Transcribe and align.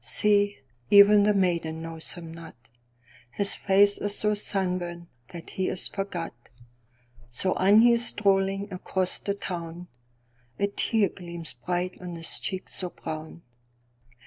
See, 0.03 0.57
even 0.89 1.21
the 1.21 1.33
maiden 1.35 1.83
knows 1.83 2.13
him 2.13 2.33
not:His 2.33 3.55
face 3.55 3.99
is 3.99 4.17
so 4.17 4.33
sunburnt 4.33 5.09
that 5.27 5.51
he 5.51 5.67
is 5.67 5.87
forgot. 5.89 6.33
So 7.29 7.53
on 7.53 7.81
he 7.81 7.91
is 7.91 8.07
strolling 8.07 8.73
across 8.73 9.19
the 9.19 9.35
town:A 9.35 10.65
tear 10.69 11.09
gleams 11.09 11.53
bright 11.53 12.01
on 12.01 12.15
his 12.15 12.39
cheek 12.39 12.67
so 12.67 12.89
brown. 12.89 13.43